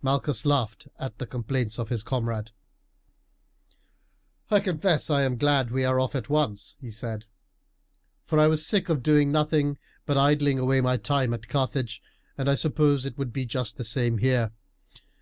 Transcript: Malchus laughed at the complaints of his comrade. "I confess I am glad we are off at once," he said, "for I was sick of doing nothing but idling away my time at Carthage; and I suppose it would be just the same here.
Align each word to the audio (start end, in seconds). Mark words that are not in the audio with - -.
Malchus 0.00 0.46
laughed 0.46 0.88
at 0.98 1.18
the 1.18 1.26
complaints 1.26 1.78
of 1.78 1.90
his 1.90 2.02
comrade. 2.02 2.52
"I 4.50 4.60
confess 4.60 5.10
I 5.10 5.24
am 5.24 5.36
glad 5.36 5.70
we 5.70 5.84
are 5.84 6.00
off 6.00 6.14
at 6.14 6.30
once," 6.30 6.74
he 6.80 6.90
said, 6.90 7.26
"for 8.24 8.38
I 8.38 8.46
was 8.46 8.64
sick 8.64 8.88
of 8.88 9.02
doing 9.02 9.30
nothing 9.30 9.76
but 10.06 10.16
idling 10.16 10.58
away 10.58 10.80
my 10.80 10.96
time 10.96 11.34
at 11.34 11.48
Carthage; 11.48 12.00
and 12.38 12.48
I 12.48 12.54
suppose 12.54 13.04
it 13.04 13.18
would 13.18 13.34
be 13.34 13.44
just 13.44 13.76
the 13.76 13.84
same 13.84 14.16
here. 14.16 14.52